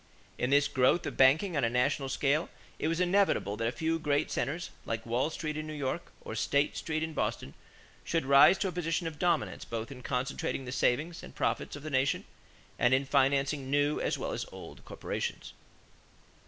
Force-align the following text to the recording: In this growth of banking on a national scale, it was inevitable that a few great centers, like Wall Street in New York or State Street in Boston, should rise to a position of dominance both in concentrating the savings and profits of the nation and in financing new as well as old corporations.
In 0.39 0.49
this 0.49 0.67
growth 0.67 1.05
of 1.05 1.15
banking 1.15 1.55
on 1.55 1.63
a 1.63 1.69
national 1.69 2.09
scale, 2.09 2.49
it 2.79 2.87
was 2.87 2.99
inevitable 2.99 3.55
that 3.57 3.67
a 3.67 3.71
few 3.71 3.99
great 3.99 4.31
centers, 4.31 4.71
like 4.83 5.05
Wall 5.05 5.29
Street 5.29 5.55
in 5.57 5.67
New 5.67 5.75
York 5.75 6.11
or 6.21 6.33
State 6.33 6.75
Street 6.75 7.03
in 7.03 7.13
Boston, 7.13 7.53
should 8.03 8.25
rise 8.25 8.57
to 8.57 8.67
a 8.67 8.71
position 8.71 9.05
of 9.05 9.19
dominance 9.19 9.63
both 9.63 9.91
in 9.91 10.01
concentrating 10.01 10.65
the 10.65 10.71
savings 10.71 11.21
and 11.21 11.35
profits 11.35 11.75
of 11.75 11.83
the 11.83 11.91
nation 11.91 12.25
and 12.79 12.95
in 12.95 13.05
financing 13.05 13.69
new 13.69 13.99
as 13.99 14.17
well 14.17 14.31
as 14.31 14.43
old 14.51 14.83
corporations. 14.85 15.53